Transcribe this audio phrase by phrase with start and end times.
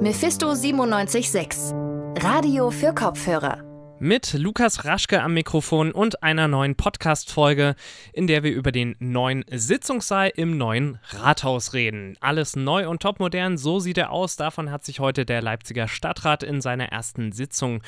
[0.00, 1.72] Mephisto 976.
[2.18, 3.62] Radio für Kopfhörer.
[3.98, 7.74] Mit Lukas Raschke am Mikrofon und einer neuen Podcast-Folge,
[8.12, 12.18] in der wir über den neuen Sitzungssaal im neuen Rathaus reden.
[12.20, 14.36] Alles neu und topmodern, so sieht er aus.
[14.36, 17.80] Davon hat sich heute der Leipziger Stadtrat in seiner ersten Sitzung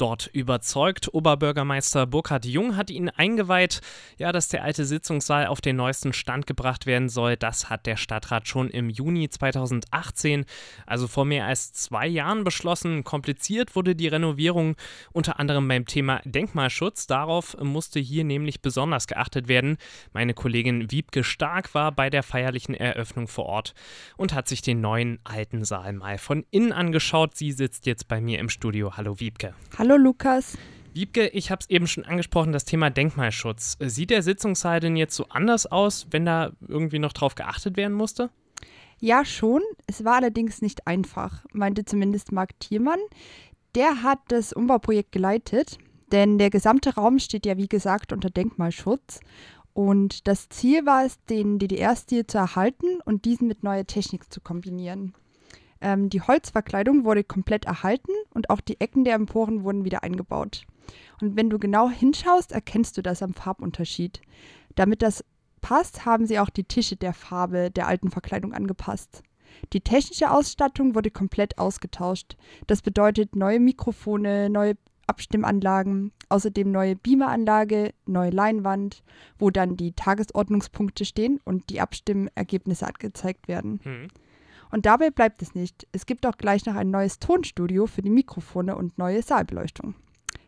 [0.00, 1.12] dort überzeugt.
[1.12, 3.80] Oberbürgermeister Burkhard Jung hat ihn eingeweiht,
[4.16, 7.36] ja, dass der alte Sitzungssaal auf den neuesten Stand gebracht werden soll.
[7.36, 10.46] Das hat der Stadtrat schon im Juni 2018,
[10.86, 13.04] also vor mehr als zwei Jahren beschlossen.
[13.04, 14.76] Kompliziert wurde die Renovierung
[15.12, 17.06] unter anderem beim Thema Denkmalschutz.
[17.06, 19.76] Darauf musste hier nämlich besonders geachtet werden.
[20.12, 23.74] Meine Kollegin Wiebke Stark war bei der feierlichen Eröffnung vor Ort
[24.16, 27.36] und hat sich den neuen alten Saal mal von innen angeschaut.
[27.36, 28.96] Sie sitzt jetzt bei mir im Studio.
[28.96, 29.54] Hallo Wiebke.
[29.76, 30.56] Hallo Hallo Lukas.
[30.94, 33.76] Wiebke, ich habe es eben schon angesprochen, das Thema Denkmalschutz.
[33.80, 37.96] Sieht der Sitzungssaal denn jetzt so anders aus, wenn da irgendwie noch drauf geachtet werden
[37.96, 38.30] musste?
[39.00, 39.62] Ja, schon.
[39.88, 43.00] Es war allerdings nicht einfach, meinte zumindest Marc Thiermann.
[43.74, 45.78] Der hat das Umbauprojekt geleitet,
[46.12, 49.18] denn der gesamte Raum steht ja wie gesagt unter Denkmalschutz.
[49.72, 54.40] Und das Ziel war es, den DDR-Stil zu erhalten und diesen mit neuer Technik zu
[54.40, 55.14] kombinieren.
[55.80, 60.66] Ähm, die Holzverkleidung wurde komplett erhalten und auch die Ecken der Emporen wurden wieder eingebaut.
[61.20, 64.20] Und wenn du genau hinschaust, erkennst du das am Farbunterschied.
[64.74, 65.24] Damit das
[65.60, 69.22] passt, haben sie auch die Tische der Farbe der alten Verkleidung angepasst.
[69.72, 72.36] Die technische Ausstattung wurde komplett ausgetauscht.
[72.66, 79.02] Das bedeutet neue Mikrofone, neue Abstimmanlagen, außerdem neue Beameranlage, neue Leinwand,
[79.38, 83.80] wo dann die Tagesordnungspunkte stehen und die Abstimmergebnisse angezeigt werden.
[83.82, 84.08] Hm.
[84.70, 85.86] Und dabei bleibt es nicht.
[85.92, 89.94] Es gibt auch gleich noch ein neues Tonstudio für die Mikrofone und neue Saalbeleuchtung.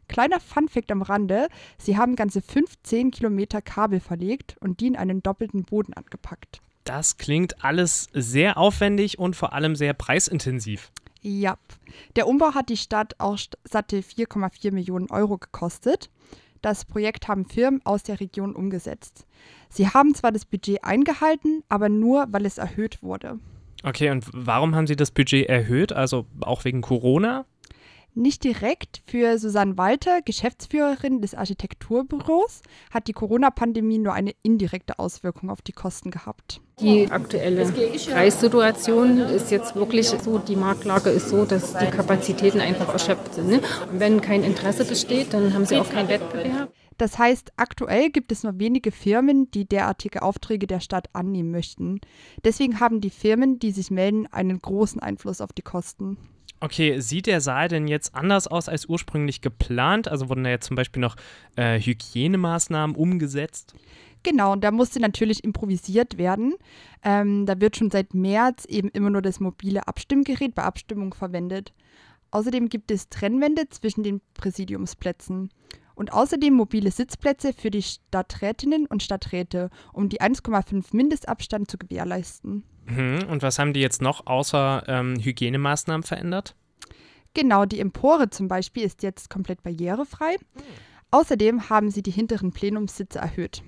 [0.09, 5.23] Kleiner Funfact am Rande: Sie haben ganze 15 Kilometer Kabel verlegt und die in einen
[5.23, 6.61] doppelten Boden angepackt.
[6.85, 10.91] Das klingt alles sehr aufwendig und vor allem sehr preisintensiv.
[11.21, 11.57] Ja,
[12.17, 16.11] der Umbau hat die Stadt auch satte 4,4 Millionen Euro gekostet.
[16.63, 19.27] Das Projekt haben Firmen aus der Region umgesetzt.
[19.69, 23.39] Sie haben zwar das Budget eingehalten, aber nur, weil es erhöht wurde.
[23.83, 25.93] Okay, und warum haben Sie das Budget erhöht?
[25.93, 27.47] Also auch wegen Corona?
[28.15, 29.03] Nicht direkt.
[29.07, 32.61] Für Susanne Walter, Geschäftsführerin des Architekturbüros,
[32.93, 36.61] hat die Corona-Pandemie nur eine indirekte Auswirkung auf die Kosten gehabt.
[36.81, 42.93] Die aktuelle Preissituation ist jetzt wirklich so, die Marktlage ist so, dass die Kapazitäten einfach
[42.93, 43.49] erschöpft sind.
[43.49, 43.61] Ne?
[43.91, 46.73] Und wenn kein Interesse besteht, dann haben sie auch keinen Wettbewerb.
[46.99, 52.01] Das heißt, aktuell gibt es nur wenige Firmen, die derartige Aufträge der Stadt annehmen möchten.
[52.45, 56.19] Deswegen haben die Firmen, die sich melden, einen großen Einfluss auf die Kosten.
[56.63, 60.07] Okay, sieht der Saal denn jetzt anders aus als ursprünglich geplant?
[60.07, 61.17] Also wurden da jetzt zum Beispiel noch
[61.57, 63.75] äh, Hygienemaßnahmen umgesetzt?
[64.23, 66.55] Genau, da musste natürlich improvisiert werden.
[67.03, 71.73] Ähm, da wird schon seit März eben immer nur das mobile Abstimmgerät bei Abstimmung verwendet.
[72.31, 75.51] Außerdem gibt es Trennwände zwischen den Präsidiumsplätzen
[75.97, 82.63] und außerdem mobile Sitzplätze für die Stadträtinnen und Stadträte, um die 1,5 Mindestabstand zu gewährleisten.
[82.87, 83.25] Mhm.
[83.29, 86.55] Und was haben die jetzt noch außer ähm, Hygienemaßnahmen verändert?
[87.35, 90.37] Genau, die Empore zum Beispiel ist jetzt komplett barrierefrei.
[90.55, 90.63] Mhm.
[91.11, 93.63] Außerdem haben sie die hinteren Plenumssitze erhöht.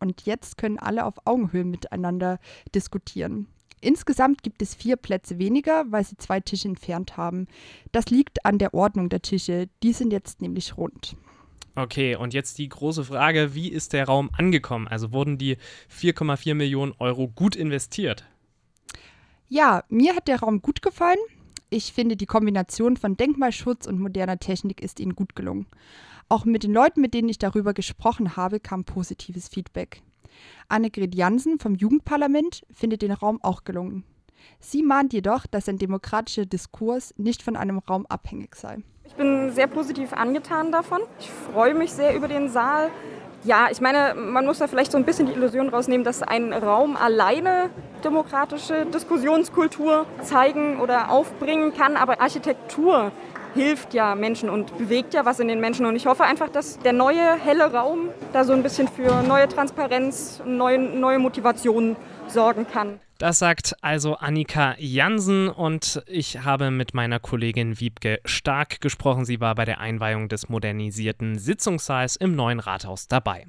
[0.00, 2.40] Und jetzt können alle auf Augenhöhe miteinander
[2.74, 3.46] diskutieren.
[3.80, 7.46] Insgesamt gibt es vier Plätze weniger, weil sie zwei Tische entfernt haben.
[7.90, 9.68] Das liegt an der Ordnung der Tische.
[9.82, 11.16] Die sind jetzt nämlich rund.
[11.74, 14.86] Okay, und jetzt die große Frage, wie ist der Raum angekommen?
[14.86, 15.56] Also wurden die
[15.90, 18.24] 4,4 Millionen Euro gut investiert?
[19.54, 21.18] Ja, mir hat der Raum gut gefallen.
[21.68, 25.66] Ich finde, die Kombination von Denkmalschutz und moderner Technik ist ihnen gut gelungen.
[26.30, 30.00] Auch mit den Leuten, mit denen ich darüber gesprochen habe, kam positives Feedback.
[30.70, 34.04] Annegret Jansen vom Jugendparlament findet den Raum auch gelungen.
[34.58, 38.78] Sie mahnt jedoch, dass ein demokratischer Diskurs nicht von einem Raum abhängig sei.
[39.04, 41.02] Ich bin sehr positiv angetan davon.
[41.20, 42.90] Ich freue mich sehr über den Saal.
[43.44, 46.52] Ja, ich meine, man muss da vielleicht so ein bisschen die Illusion rausnehmen, dass ein
[46.52, 47.70] Raum alleine
[48.04, 53.10] demokratische Diskussionskultur zeigen oder aufbringen kann, aber Architektur
[53.54, 55.86] hilft ja Menschen und bewegt ja was in den Menschen.
[55.86, 59.48] Und ich hoffe einfach, dass der neue, helle Raum da so ein bisschen für neue
[59.48, 61.96] Transparenz, neue, neue Motivation
[62.28, 63.00] sorgen kann.
[63.22, 69.24] Das sagt also Annika Jansen und ich habe mit meiner Kollegin Wiebke Stark gesprochen.
[69.24, 73.46] Sie war bei der Einweihung des modernisierten Sitzungssaals im neuen Rathaus dabei.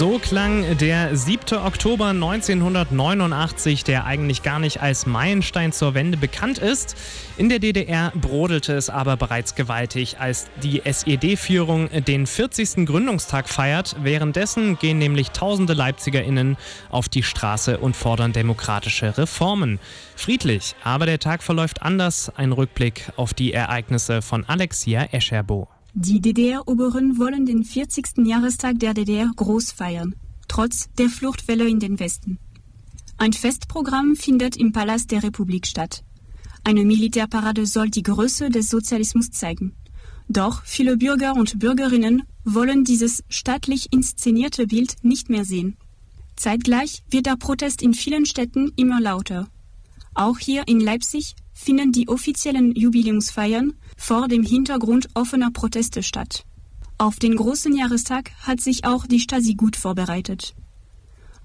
[0.00, 1.58] So klang der 7.
[1.58, 6.96] Oktober 1989, der eigentlich gar nicht als Meilenstein zur Wende bekannt ist.
[7.36, 12.86] In der DDR brodelte es aber bereits gewaltig, als die SED-Führung den 40.
[12.86, 13.94] Gründungstag feiert.
[14.02, 16.56] Währenddessen gehen nämlich tausende LeipzigerInnen
[16.88, 19.80] auf die Straße und fordern demokratische Reformen.
[20.16, 22.32] Friedlich, aber der Tag verläuft anders.
[22.34, 25.68] Ein Rückblick auf die Ereignisse von Alexia Escherbo.
[25.94, 28.18] Die DDR-Oberen wollen den 40.
[28.24, 30.14] Jahrestag der DDR groß feiern,
[30.46, 32.38] trotz der Fluchtwelle in den Westen.
[33.16, 36.04] Ein Festprogramm findet im Palast der Republik statt.
[36.62, 39.74] Eine Militärparade soll die Größe des Sozialismus zeigen.
[40.28, 45.76] Doch viele Bürger und Bürgerinnen wollen dieses staatlich inszenierte Bild nicht mehr sehen.
[46.36, 49.48] Zeitgleich wird der Protest in vielen Städten immer lauter.
[50.14, 56.44] Auch hier in Leipzig finden die offiziellen Jubiläumsfeiern vor dem Hintergrund offener Proteste statt.
[56.96, 60.54] Auf den großen Jahrestag hat sich auch die Stasi gut vorbereitet.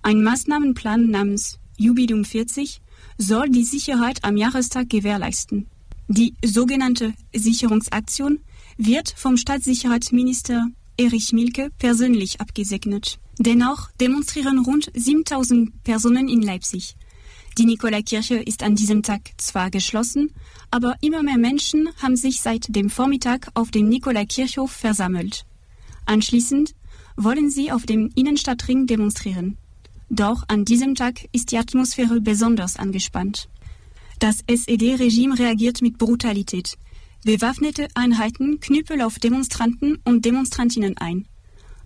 [0.02, 2.82] Ein Maßnahmenplan namens Jubiläum 40
[3.18, 5.68] soll die Sicherheit am Jahrestag gewährleisten.
[6.08, 8.40] Die sogenannte Sicherungsaktion
[8.78, 13.20] wird vom Staatssicherheitsminister Erich Milke persönlich abgesegnet.
[13.38, 16.96] Dennoch demonstrieren rund 7000 Personen in Leipzig.
[17.58, 20.34] Die Nikolaikirche ist an diesem Tag zwar geschlossen,
[20.72, 25.46] aber immer mehr Menschen haben sich seit dem Vormittag auf dem Nikolaikirchhof versammelt.
[26.06, 26.76] Anschließend
[27.16, 29.58] wollen sie auf dem Innenstadtring demonstrieren.
[30.10, 33.48] Doch an diesem Tag ist die Atmosphäre besonders angespannt.
[34.20, 36.78] Das SED-Regime reagiert mit Brutalität.
[37.24, 41.26] Bewaffnete Einheiten knüppeln auf Demonstranten und Demonstrantinnen ein.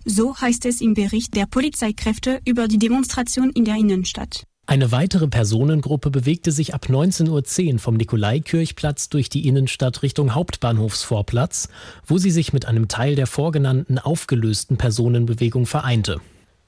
[0.04, 4.44] So heißt es im Bericht der Polizeikräfte über die Demonstration in der Innenstadt.
[4.70, 11.70] Eine weitere Personengruppe bewegte sich ab 19.10 Uhr vom Nikolaikirchplatz durch die Innenstadt Richtung Hauptbahnhofsvorplatz,
[12.06, 16.20] wo sie sich mit einem Teil der vorgenannten aufgelösten Personenbewegung vereinte.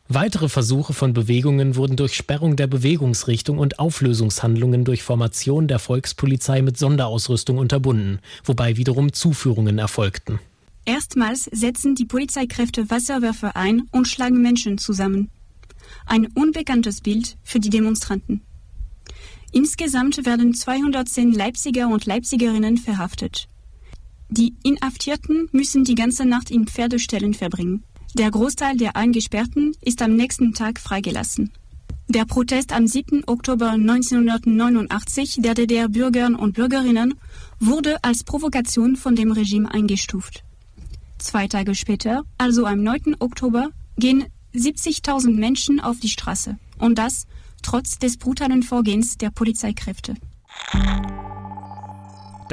[0.08, 6.60] Weitere Versuche von Bewegungen wurden durch Sperrung der Bewegungsrichtung und Auflösungshandlungen durch Formation der Volkspolizei
[6.60, 10.40] mit Sonderausrüstung unterbunden, wobei wiederum Zuführungen erfolgten.
[10.84, 15.30] Erstmals setzen die Polizeikräfte Wasserwerfer ein und schlagen Menschen zusammen
[16.06, 18.42] ein unbekanntes Bild für die Demonstranten.
[19.52, 23.48] Insgesamt werden 210 Leipziger und Leipzigerinnen verhaftet.
[24.30, 27.84] Die Inhaftierten müssen die ganze Nacht in Pferdeställen verbringen.
[28.14, 31.52] Der Großteil der Eingesperrten ist am nächsten Tag freigelassen.
[32.08, 33.24] Der Protest am 7.
[33.26, 37.14] Oktober 1989 der DDR-Bürger und Bürgerinnen
[37.60, 40.44] wurde als Provokation von dem Regime eingestuft.
[41.18, 43.16] Zwei Tage später, also am 9.
[43.20, 46.58] Oktober, gehen 70.000 Menschen auf die Straße.
[46.78, 47.26] Und das
[47.62, 50.14] trotz des brutalen Vorgehens der Polizeikräfte.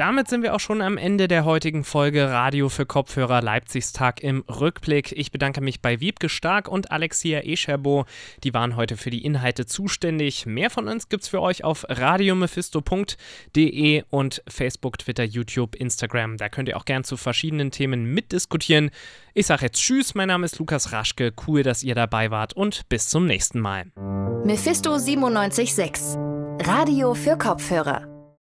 [0.00, 4.42] Damit sind wir auch schon am Ende der heutigen Folge Radio für Kopfhörer Leipzigstag im
[4.48, 5.12] Rückblick.
[5.12, 8.06] Ich bedanke mich bei Wiebke Stark und Alexia Escherbo.
[8.42, 10.46] Die waren heute für die Inhalte zuständig.
[10.46, 16.38] Mehr von uns gibt's für euch auf radiomephisto.de und Facebook, Twitter, YouTube, Instagram.
[16.38, 18.90] Da könnt ihr auch gern zu verschiedenen Themen mitdiskutieren.
[19.34, 21.34] Ich sage jetzt Tschüss, mein Name ist Lukas Raschke.
[21.46, 23.92] Cool, dass ihr dabei wart und bis zum nächsten Mal.
[24.46, 26.16] Mephisto 976
[26.66, 28.19] Radio für Kopfhörer.